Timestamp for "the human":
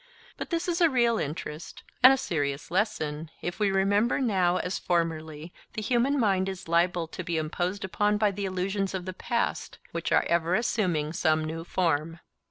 5.73-6.19